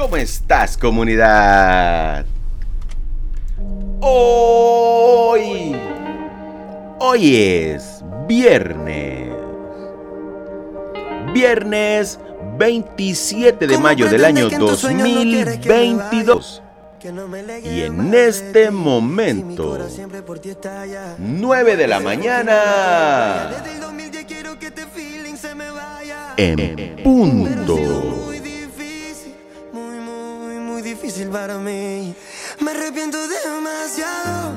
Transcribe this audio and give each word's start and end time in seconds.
¿Cómo 0.00 0.16
estás, 0.16 0.78
comunidad? 0.78 2.24
Hoy. 4.00 5.76
Hoy 6.98 7.36
es 7.36 8.02
viernes. 8.26 9.28
Viernes 11.34 12.18
27 12.56 13.66
de 13.66 13.76
mayo 13.76 14.08
del 14.08 14.24
año 14.24 14.48
2022. 14.48 16.62
Y 17.64 17.82
en 17.82 18.14
este 18.14 18.70
momento, 18.70 19.86
9 21.18 21.76
de 21.76 21.86
la 21.86 22.00
mañana, 22.00 23.50
en 26.38 26.96
punto. 27.04 28.30
Para 31.30 31.58
mí. 31.58 32.14
Me 32.60 32.70
arrepiento 32.72 33.18
demasiado 33.28 34.52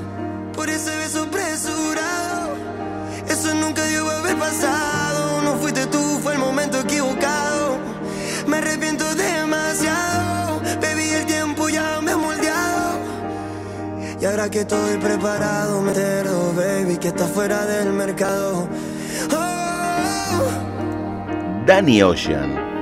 por 0.54 0.68
ese 0.68 0.96
beso 0.96 1.22
apresurado. 1.22 2.54
Eso 3.28 3.54
nunca 3.54 3.84
dio 3.86 4.08
haber 4.10 4.36
pasado. 4.36 5.42
No 5.42 5.56
fuiste 5.56 5.86
tú, 5.86 6.18
fue 6.22 6.34
el 6.34 6.38
momento 6.38 6.80
equivocado. 6.80 7.78
Me 8.46 8.58
arrepiento 8.58 9.04
demasiado. 9.14 10.60
Bebí 10.80 11.08
el 11.10 11.26
tiempo 11.26 11.68
ya 11.68 12.00
me 12.00 12.12
ha 12.12 12.16
moldeado. 12.16 12.98
Y 14.20 14.24
ahora 14.24 14.50
que 14.50 14.60
estoy 14.60 14.96
preparado, 14.98 15.80
me 15.82 15.92
entero, 15.92 16.52
baby, 16.54 16.96
que 16.98 17.08
está 17.08 17.26
fuera 17.26 17.64
del 17.66 17.92
mercado. 17.92 18.68
Oh. 19.32 20.50
Danny 21.66 22.02
Ocean. 22.02 22.73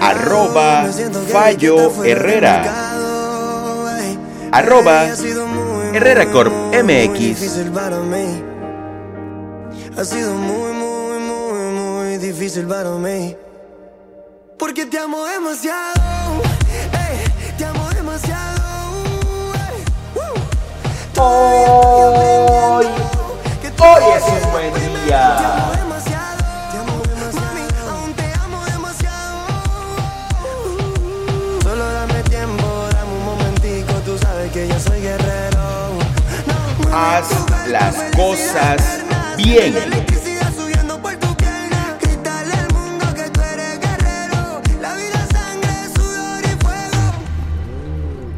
Arroba 0.00 0.82
me 0.84 0.92
siento 0.92 1.26
que 1.26 1.32
Fallo 1.32 1.76
está 1.76 1.90
fuera 1.90 2.08
del 2.08 2.18
Herrera. 2.18 2.92
Arroba 4.52 5.06
Herrera 5.92 6.30
Corp 6.30 6.52
MX. 6.72 7.42
Ha 9.96 10.04
sido 10.04 10.34
muy, 10.34 10.72
muy, 10.72 11.18
muy, 11.18 11.72
muy 11.72 12.18
difícil 12.18 12.66
para 12.66 12.90
mí. 12.90 13.36
Porque 14.56 14.86
te 14.86 14.98
amo 14.98 15.24
demasiado. 15.24 16.40
ey, 16.92 17.54
te 17.58 17.64
amo 17.64 17.88
demasiado. 17.90 18.62
ey, 19.54 19.84
uh. 20.14 21.20
Hoy, 21.20 22.86
hoy 23.80 24.02
es 24.16 24.22
un 24.22 24.52
buen 24.52 24.72
día. 25.04 25.71
Haz 37.14 37.28
las 37.68 37.94
cosas 38.16 39.04
bien. 39.36 39.74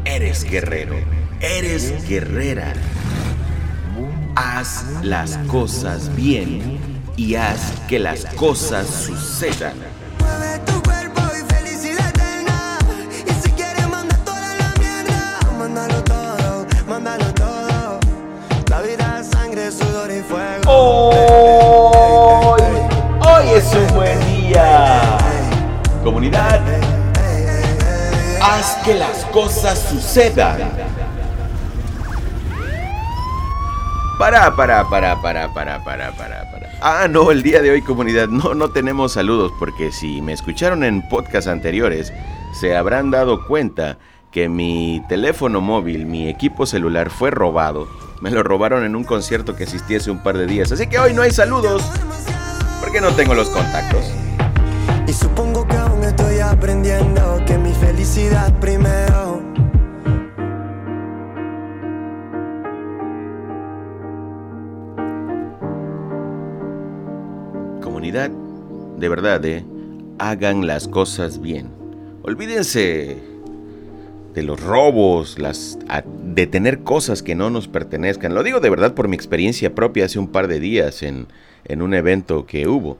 Eres 0.03 0.43
guerrero, 0.43 0.97
eres 1.39 2.05
guerrera. 2.09 2.73
Haz 4.35 4.83
las 5.03 5.37
cosas 5.47 6.13
bien 6.13 6.77
y 7.15 7.35
haz 7.35 7.61
que 7.87 7.97
las 7.97 8.25
cosas 8.35 8.87
sucedan. 8.87 9.77
Haz 28.41 28.75
que 28.83 28.93
las 28.95 29.25
cosas 29.25 29.79
sucedan. 29.79 30.57
Para, 34.17 34.55
para, 34.55 34.87
para, 34.89 35.21
para, 35.21 35.53
para, 35.53 35.83
para, 35.83 36.11
para, 36.11 36.51
para. 36.51 36.69
Ah, 36.81 37.07
no, 37.09 37.31
el 37.31 37.43
día 37.43 37.61
de 37.61 37.71
hoy, 37.71 37.81
comunidad, 37.81 38.29
no, 38.29 38.53
no 38.53 38.69
tenemos 38.69 39.13
saludos, 39.13 39.51
porque 39.59 39.91
si 39.91 40.21
me 40.21 40.33
escucharon 40.33 40.83
en 40.83 41.07
podcasts 41.09 41.47
anteriores, 41.49 42.13
se 42.53 42.77
habrán 42.77 43.11
dado 43.11 43.45
cuenta 43.45 43.97
que 44.31 44.47
mi 44.49 45.03
teléfono 45.09 45.61
móvil, 45.61 46.05
mi 46.05 46.29
equipo 46.29 46.65
celular 46.65 47.09
fue 47.09 47.31
robado. 47.31 47.87
Me 48.21 48.31
lo 48.31 48.43
robaron 48.43 48.83
en 48.83 48.95
un 48.95 49.03
concierto 49.03 49.55
que 49.55 49.65
asistí 49.65 49.95
hace 49.95 50.11
un 50.11 50.23
par 50.23 50.37
de 50.37 50.45
días. 50.45 50.71
Así 50.71 50.87
que 50.87 50.99
hoy 50.99 51.13
no 51.13 51.21
hay 51.21 51.31
saludos, 51.31 51.83
porque 52.81 53.01
no 53.01 53.11
tengo 53.11 53.33
los 53.33 53.49
contactos. 53.49 54.11
Y 55.07 55.13
supongo 55.13 55.67
que 55.67 55.74
aprendiendo 56.55 57.43
que 57.45 57.57
mi 57.57 57.73
felicidad 57.73 58.57
primero. 58.59 59.43
Comunidad, 67.81 68.29
de 68.97 69.09
verdad, 69.09 69.43
¿eh? 69.45 69.65
Hagan 70.17 70.65
las 70.65 70.87
cosas 70.87 71.41
bien. 71.41 71.69
Olvídense 72.23 73.17
de 74.33 74.43
los 74.43 74.61
robos, 74.61 75.37
las, 75.37 75.77
de 76.23 76.47
tener 76.47 76.79
cosas 76.83 77.21
que 77.21 77.35
no 77.35 77.49
nos 77.49 77.67
pertenezcan. 77.67 78.33
Lo 78.33 78.43
digo 78.43 78.61
de 78.61 78.69
verdad 78.69 78.93
por 78.93 79.09
mi 79.09 79.15
experiencia 79.15 79.75
propia 79.75 80.05
hace 80.05 80.19
un 80.19 80.29
par 80.29 80.47
de 80.47 80.61
días 80.61 81.03
en, 81.03 81.27
en 81.65 81.81
un 81.81 81.93
evento 81.93 82.45
que 82.45 82.67
hubo. 82.67 82.97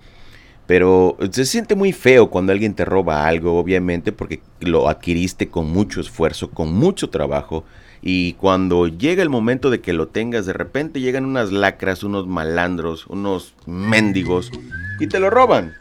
Pero 0.67 1.17
se 1.31 1.45
siente 1.45 1.75
muy 1.75 1.91
feo 1.91 2.29
cuando 2.29 2.51
alguien 2.51 2.73
te 2.73 2.85
roba 2.85 3.27
algo, 3.27 3.59
obviamente, 3.59 4.11
porque 4.11 4.41
lo 4.61 4.89
adquiriste 4.89 5.49
con 5.49 5.69
mucho 5.69 6.01
esfuerzo, 6.01 6.49
con 6.49 6.73
mucho 6.73 7.09
trabajo. 7.09 7.63
Y 8.01 8.33
cuando 8.33 8.87
llega 8.87 9.21
el 9.23 9.29
momento 9.29 9.69
de 9.69 9.81
que 9.81 9.93
lo 9.93 10.07
tengas, 10.07 10.45
de 10.45 10.53
repente 10.53 11.01
llegan 11.01 11.25
unas 11.25 11.51
lacras, 11.51 12.03
unos 12.03 12.27
malandros, 12.27 13.07
unos 13.07 13.53
mendigos 13.65 14.51
y 14.99 15.07
te 15.07 15.19
lo 15.19 15.29
roban. 15.29 15.73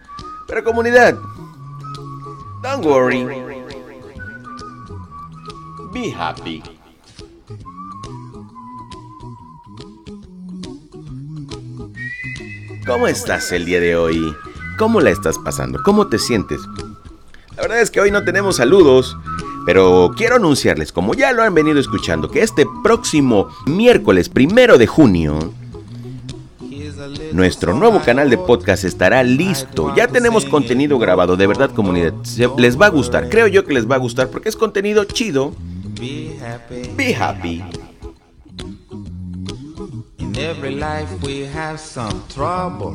Pero 0.46 0.64
comunidad, 0.64 1.14
don't 2.62 2.84
worry. 2.84 3.24
Be 5.92 6.12
happy. 6.12 6.62
¿Cómo 12.86 13.06
estás 13.08 13.50
el 13.52 13.64
día 13.64 13.80
de 13.80 13.96
hoy? 13.96 14.34
¿Cómo 14.78 15.00
la 15.00 15.10
estás 15.10 15.38
pasando? 15.38 15.82
¿Cómo 15.82 16.08
te 16.08 16.18
sientes? 16.18 16.60
La 17.56 17.62
verdad 17.62 17.80
es 17.80 17.90
que 17.90 18.00
hoy 18.00 18.10
no 18.10 18.24
tenemos 18.24 18.56
saludos, 18.56 19.16
pero 19.64 20.12
quiero 20.16 20.36
anunciarles, 20.36 20.90
como 20.90 21.14
ya 21.14 21.32
lo 21.32 21.42
han 21.42 21.54
venido 21.54 21.78
escuchando, 21.78 22.28
que 22.30 22.42
este 22.42 22.66
próximo 22.82 23.48
miércoles 23.66 24.28
primero 24.28 24.76
de 24.76 24.88
junio, 24.88 25.54
nuestro 27.32 27.74
nuevo 27.74 28.00
canal 28.02 28.30
de 28.30 28.38
podcast 28.38 28.84
estará 28.84 29.22
listo. 29.22 29.94
Ya 29.94 30.08
tenemos 30.08 30.44
contenido 30.44 30.98
grabado, 30.98 31.36
de 31.36 31.46
verdad 31.46 31.70
comunidad. 31.70 32.12
Les 32.58 32.80
va 32.80 32.86
a 32.86 32.90
gustar, 32.90 33.28
creo 33.28 33.46
yo 33.46 33.64
que 33.64 33.74
les 33.74 33.88
va 33.88 33.94
a 33.94 33.98
gustar 33.98 34.28
porque 34.28 34.48
es 34.48 34.56
contenido 34.56 35.04
chido. 35.04 35.54
Be 36.00 36.36
happy. 36.40 36.90
Be 36.96 37.14
happy. 37.14 37.62
In 40.18 40.34
every 40.36 40.74
life 40.74 41.08
we 41.22 41.46
have 41.46 41.78
some 41.78 42.20
trouble. 42.28 42.94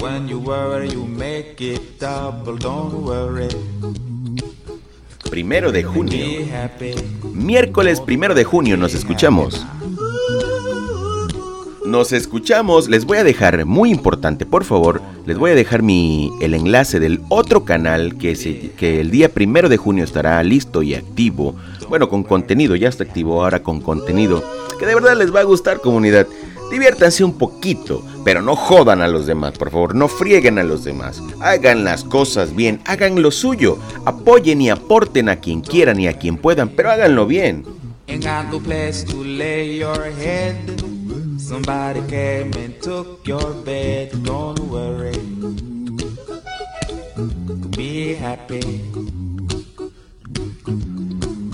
But 0.00 0.10
when 0.12 0.28
you 0.28 0.38
worry, 0.38 0.88
you 0.90 1.04
make 1.06 1.56
it 1.60 1.98
double. 2.00 2.56
Don't 2.58 2.92
worry. 3.04 3.48
Primero 5.30 5.72
de 5.72 5.82
junio. 5.84 6.26
Miércoles 7.34 8.00
primero 8.00 8.34
de 8.34 8.44
junio 8.44 8.76
nos 8.76 8.94
escuchamos. 8.94 9.64
Nos 11.84 12.12
escuchamos, 12.12 12.88
les 12.88 13.04
voy 13.04 13.18
a 13.18 13.24
dejar, 13.24 13.66
muy 13.66 13.90
importante, 13.90 14.46
por 14.46 14.62
favor, 14.64 15.02
les 15.26 15.36
voy 15.36 15.50
a 15.50 15.54
dejar 15.56 15.82
mi, 15.82 16.30
el 16.40 16.54
enlace 16.54 17.00
del 17.00 17.20
otro 17.30 17.64
canal 17.64 18.16
que, 18.16 18.36
se- 18.36 18.70
que 18.78 19.00
el 19.00 19.10
día 19.10 19.28
primero 19.28 19.68
de 19.68 19.76
junio 19.76 20.04
estará 20.04 20.40
listo 20.44 20.84
y 20.84 20.94
activo. 20.94 21.56
Bueno, 21.88 22.08
con 22.08 22.22
contenido, 22.22 22.76
ya 22.76 22.88
está 22.88 23.02
activo 23.02 23.42
ahora 23.42 23.64
con 23.64 23.80
contenido, 23.80 24.44
que 24.78 24.86
de 24.86 24.94
verdad 24.94 25.16
les 25.16 25.34
va 25.34 25.40
a 25.40 25.44
gustar 25.44 25.80
comunidad. 25.80 26.28
Diviértanse 26.70 27.24
un 27.24 27.36
poquito, 27.36 28.04
pero 28.24 28.42
no 28.42 28.54
jodan 28.54 29.02
a 29.02 29.08
los 29.08 29.26
demás, 29.26 29.58
por 29.58 29.70
favor, 29.70 29.94
no 29.94 30.08
frieguen 30.08 30.58
a 30.58 30.62
los 30.62 30.84
demás. 30.84 31.20
Hagan 31.40 31.84
las 31.84 32.04
cosas 32.04 32.54
bien, 32.54 32.80
hagan 32.86 33.20
lo 33.20 33.30
suyo, 33.30 33.78
apoyen 34.04 34.60
y 34.60 34.70
aporten 34.70 35.28
a 35.28 35.36
quien 35.36 35.60
quieran 35.62 35.98
y 35.98 36.06
a 36.06 36.18
quien 36.18 36.36
puedan, 36.36 36.68
pero 36.68 36.90
háganlo 36.90 37.26
bien. 37.26 37.64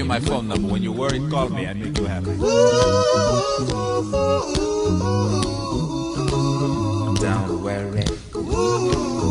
I 0.00 0.02
give 0.02 0.06
you 0.06 0.08
my 0.08 0.20
phone 0.20 0.48
number. 0.48 0.66
When 0.66 0.82
you're 0.82 0.94
worried, 0.94 1.30
call 1.30 1.50
me. 1.50 1.66
I 1.66 1.74
make 1.74 1.98
you 1.98 2.06
happy. 2.06 2.32
Don't 7.20 7.62
worry. 7.62 8.04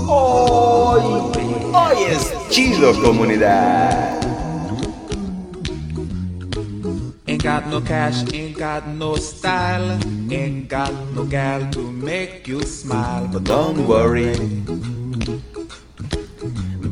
Hoy, 0.06 1.02
hoy 1.74 2.04
es 2.06 2.32
chido 2.52 2.94
comunidad. 3.02 4.22
Ain't 7.28 7.44
got 7.44 7.66
no 7.68 7.82
cash, 7.82 8.32
ain't 8.32 8.56
got 8.56 8.88
no 8.88 9.16
style, 9.16 9.98
ain't 10.30 10.68
got 10.70 10.94
no 11.16 11.26
gal 11.26 11.68
to 11.72 11.80
make 11.80 12.48
you 12.48 12.62
smile. 12.62 13.28
But 13.28 13.46
Don't 13.46 13.88
worry. 13.88 14.36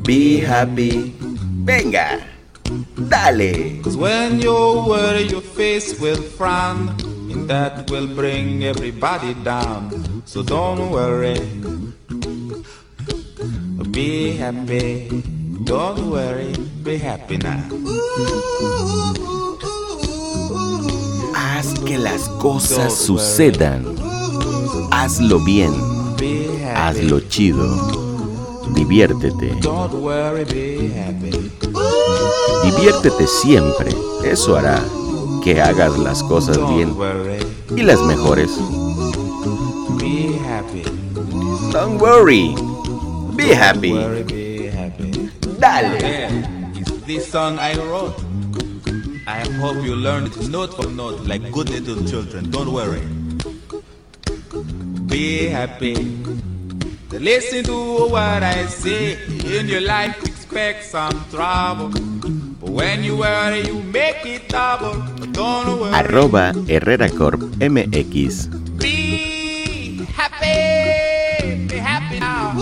Be 0.04 0.40
happy. 0.40 1.14
Venga, 1.68 2.24
dale. 2.98 3.82
Cause 3.84 3.96
when 3.98 4.40
you 4.40 4.54
worry, 4.88 5.24
your 5.24 5.42
face 5.42 6.00
will 6.00 6.22
frown, 6.22 6.90
and 7.32 7.50
that 7.50 7.90
will 7.90 8.08
bring 8.08 8.64
everybody 8.64 9.34
down. 9.44 10.24
So 10.26 10.44
don't 10.44 10.92
worry. 10.92 11.40
Be 13.92 14.34
happy. 14.38 15.24
Don't 15.64 16.10
worry. 16.10 16.54
Be 16.84 16.98
happy 16.98 17.38
now. 17.38 17.64
Haz 21.34 21.80
que 21.86 21.98
las 21.98 22.30
cosas 22.40 22.94
sucedan. 22.94 23.86
Hazlo 24.92 25.40
bien. 25.44 25.74
Hazlo 26.76 27.20
chido. 27.22 28.07
Diviértete. 28.74 29.56
Don't 29.62 29.94
worry. 29.94 30.46
Be 30.46 30.92
happy. 30.96 31.52
Diviértete 32.64 33.28
siempre. 33.28 33.90
Eso 34.24 34.56
hará 34.56 34.84
que 35.44 35.62
hagas 35.62 35.98
las 35.98 36.24
cosas 36.24 36.58
bien 36.70 36.96
y 37.76 37.84
las 37.84 38.02
mejores. 38.02 38.52
Don't 41.72 42.02
worry. 42.02 42.56
Be 43.36 43.54
happy. 43.54 43.94
Dale. 45.60 46.44
This 47.06 47.30
song 47.30 47.58
I 47.60 47.76
wrote. 47.76 48.16
I 49.28 49.48
hope 49.60 49.84
you 49.84 49.96
learned 49.96 50.28
it 50.28 50.50
note 50.50 50.74
for 50.74 50.90
note 50.90 51.28
like 51.28 51.52
good 51.52 51.70
little 51.70 52.04
children. 52.06 52.50
Don't 52.50 52.72
worry. 52.72 53.02
Be 55.08 55.48
happy. 55.48 55.96
Listen 57.12 57.64
to 57.64 58.10
what 58.12 58.44
I 58.44 58.66
say. 58.68 59.16
In 59.58 59.68
your 59.68 59.82
life, 59.82 60.22
expect 60.28 60.84
some 60.84 61.16
trouble. 61.32 61.90
But 62.60 62.70
when 62.70 63.04
you 63.04 63.18
worry, 63.18 63.62
you 63.66 63.82
make 63.82 64.26
it 64.26 64.50
double. 64.50 65.00
Don't 65.32 65.80
worry. 65.80 65.94
Arroba 65.94 66.52
Herrera 66.68 67.10
Corp 67.10 67.40
MX. 67.64 68.52
Be 68.78 70.04
happy. 70.04 71.68
Be 71.68 71.78
happy 71.78 72.20
now. 72.20 72.54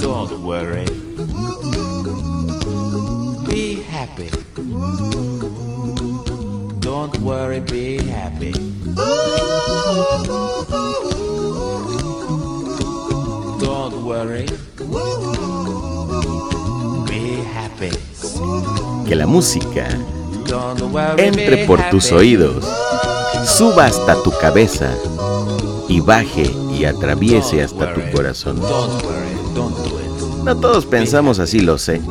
Don't 0.00 0.44
worry. 0.44 0.86
Be 3.50 3.82
happy. 3.82 4.30
Don't 6.92 7.18
worry, 7.22 7.60
be 7.60 7.96
happy. 8.10 8.52
Don't 13.58 14.04
worry. 14.04 14.44
Be 17.08 17.42
happy. 17.54 17.88
Que 19.08 19.16
la 19.16 19.26
música 19.26 19.88
entre 21.16 21.64
por 21.66 21.80
tus 21.88 22.12
oídos, 22.12 22.62
suba 23.46 23.86
hasta 23.86 24.22
tu 24.22 24.30
cabeza 24.38 24.94
y 25.88 26.00
baje 26.00 26.44
y 26.78 26.84
atraviese 26.84 27.62
hasta 27.62 27.94
tu 27.94 28.02
corazón. 28.14 28.60
Don't 28.60 29.02
worry, 29.02 29.54
don't 29.54 29.76
do 29.78 29.98
it. 29.98 30.44
No 30.44 30.54
todos 30.58 30.84
pensamos 30.84 31.38
así, 31.38 31.60
lo 31.60 31.78
sé. 31.78 32.02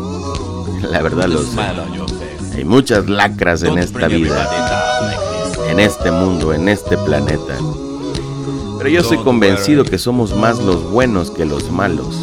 La 0.89 1.03
verdad 1.03 1.27
lo 1.27 1.43
sé. 1.43 2.10
Hay 2.53 2.65
muchas 2.65 3.09
lacras 3.09 3.63
en 3.63 3.77
esta 3.77 4.07
vida, 4.07 4.49
en 5.69 5.79
este 5.79 6.11
mundo, 6.11 6.53
en 6.53 6.67
este 6.67 6.97
planeta. 6.97 7.57
Pero 8.77 8.89
yo 8.89 9.03
soy 9.03 9.17
Don't 9.17 9.25
convencido 9.25 9.83
que 9.83 9.97
somos 9.97 10.35
más 10.35 10.59
los 10.59 10.91
buenos 10.91 11.31
que 11.31 11.45
los 11.45 11.71
malos. 11.71 12.15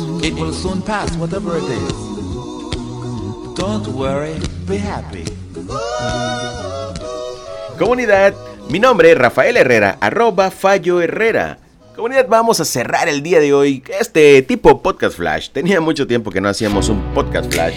Comunidad, 7.79 8.35
mi 8.69 8.81
nombre 8.81 9.13
es 9.13 9.19
Rafael 9.19 9.57
Herrera, 9.57 9.99
arroba 10.01 10.51
Fallo 10.51 11.01
Herrera. 11.01 11.59
Comunidad, 11.97 12.27
vamos 12.29 12.61
a 12.61 12.65
cerrar 12.65 13.09
el 13.09 13.23
día 13.23 13.41
de 13.41 13.53
hoy 13.53 13.83
este 13.99 14.43
tipo 14.43 14.83
podcast 14.83 15.17
flash. 15.17 15.49
Tenía 15.51 15.81
mucho 15.81 16.07
tiempo 16.07 16.31
que 16.31 16.41
no 16.41 16.49
hacíamos 16.49 16.89
un 16.89 17.03
podcast 17.15 17.53
flash. 17.53 17.75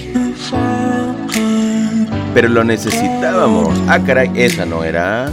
Pero 2.33 2.47
lo 2.47 2.63
necesitábamos. 2.63 3.77
Ah, 3.87 3.99
caray, 3.99 4.31
esa 4.35 4.65
no 4.65 4.83
era. 4.83 5.29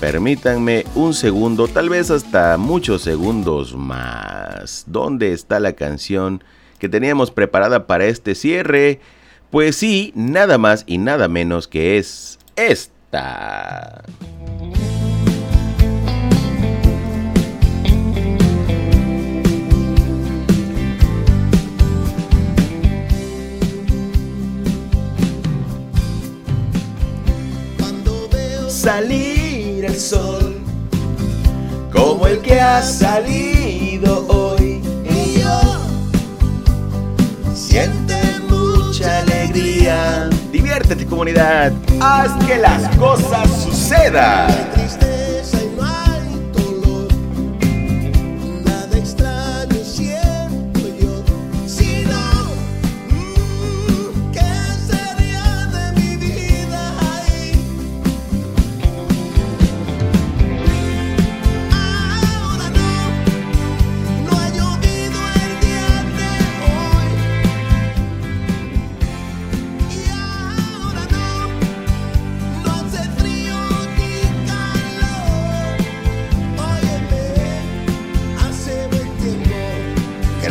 Permítanme 0.00 0.84
un 0.94 1.12
segundo, 1.14 1.68
tal 1.68 1.88
vez 1.90 2.10
hasta 2.10 2.56
muchos 2.56 3.02
segundos 3.02 3.76
más. 3.76 4.84
¿Dónde 4.86 5.32
está 5.32 5.60
la 5.60 5.74
canción 5.74 6.42
que 6.78 6.88
teníamos 6.88 7.30
preparada 7.30 7.86
para 7.86 8.06
este 8.06 8.34
cierre? 8.34 8.98
Pues 9.50 9.76
sí, 9.76 10.12
nada 10.16 10.56
más 10.56 10.84
y 10.86 10.98
nada 10.98 11.28
menos 11.28 11.68
que 11.68 11.98
es 11.98 12.38
esta. 12.56 14.02
Salir 28.82 29.84
el 29.84 29.96
sol 29.96 30.56
como 31.92 32.26
el 32.26 32.40
que 32.40 32.60
ha 32.60 32.82
salido 32.82 34.26
hoy. 34.26 34.82
y 35.08 35.40
yo 35.40 35.60
siente 37.54 38.20
Mucha 38.48 39.20
alegría. 39.20 40.28
Diviértete 40.50 41.06
comunidad. 41.06 41.72
Haz 42.00 42.32
que 42.44 42.58
las 42.58 42.88
cosas 42.96 43.48
sucedan. 43.62 44.50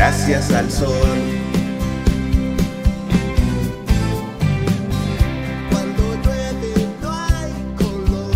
Gracias 0.03 0.49
al 0.51 0.71
sol. 0.71 0.89
Cuando 5.69 6.15
llueve 6.23 6.87
no 7.03 7.11
hay 7.11 7.51
color. 7.77 8.33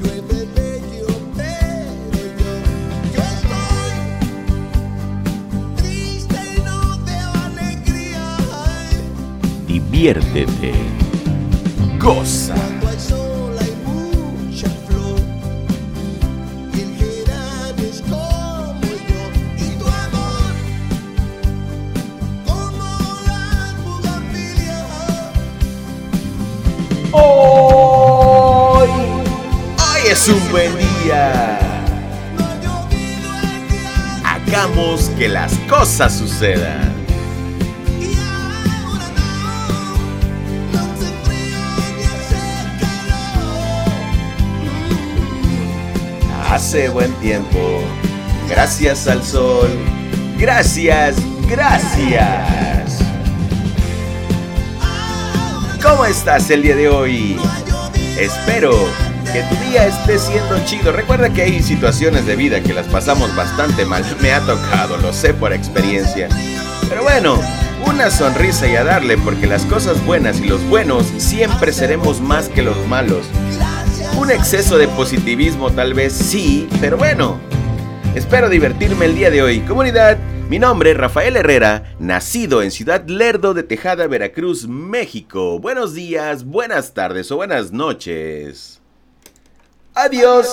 Llueve 0.00 0.48
bello, 0.56 1.06
pero 1.36 2.24
yo, 2.38 2.52
yo 3.12 3.20
estoy 3.36 4.00
triste 5.76 6.38
y 6.56 6.58
no 6.62 6.76
veo 7.04 7.30
alegría 7.44 8.24
diviértete, 9.68 10.72
goza. 12.00 12.56
Es 30.10 30.28
un 30.28 30.50
buen 30.52 30.72
día. 30.76 31.58
Hagamos 34.24 35.10
que 35.18 35.28
las 35.28 35.52
cosas 35.68 36.16
sucedan. 36.16 36.94
Hace 46.48 46.88
buen 46.88 47.12
tiempo, 47.14 47.82
gracias 48.48 49.08
al 49.08 49.22
sol, 49.22 49.68
gracias, 50.38 51.16
gracias. 51.48 52.98
¿Cómo 55.82 56.04
estás 56.04 56.48
el 56.50 56.62
día 56.62 56.76
de 56.76 56.88
hoy? 56.88 57.36
Espero 58.18 58.88
que 59.36 59.42
tu 59.54 59.70
día 59.70 59.86
esté 59.86 60.18
siendo 60.18 60.64
chido. 60.64 60.92
Recuerda 60.92 61.30
que 61.30 61.42
hay 61.42 61.62
situaciones 61.62 62.24
de 62.24 62.36
vida 62.36 62.62
que 62.62 62.72
las 62.72 62.86
pasamos 62.86 63.36
bastante 63.36 63.84
mal. 63.84 64.02
Me 64.22 64.32
ha 64.32 64.40
tocado, 64.40 64.96
lo 64.96 65.12
sé 65.12 65.34
por 65.34 65.52
experiencia. 65.52 66.30
Pero 66.88 67.02
bueno, 67.02 67.38
una 67.84 68.10
sonrisa 68.10 68.66
y 68.66 68.76
a 68.76 68.84
darle 68.84 69.18
porque 69.18 69.46
las 69.46 69.66
cosas 69.66 70.02
buenas 70.06 70.40
y 70.40 70.46
los 70.46 70.66
buenos 70.70 71.04
siempre 71.18 71.74
seremos 71.74 72.22
más 72.22 72.48
que 72.48 72.62
los 72.62 72.78
malos. 72.86 73.26
Un 74.16 74.30
exceso 74.30 74.78
de 74.78 74.88
positivismo 74.88 75.70
tal 75.70 75.92
vez 75.92 76.14
sí, 76.14 76.66
pero 76.80 76.96
bueno. 76.96 77.38
Espero 78.14 78.48
divertirme 78.48 79.04
el 79.04 79.16
día 79.16 79.30
de 79.30 79.42
hoy. 79.42 79.60
Comunidad, 79.60 80.16
mi 80.48 80.58
nombre 80.58 80.92
es 80.92 80.96
Rafael 80.96 81.36
Herrera, 81.36 81.94
nacido 81.98 82.62
en 82.62 82.70
Ciudad 82.70 83.06
Lerdo 83.06 83.52
de 83.52 83.64
Tejada, 83.64 84.06
Veracruz, 84.06 84.66
México. 84.66 85.58
Buenos 85.58 85.92
días, 85.92 86.46
buenas 86.46 86.94
tardes 86.94 87.30
o 87.30 87.36
buenas 87.36 87.70
noches. 87.70 88.80
Adiós. 89.96 90.46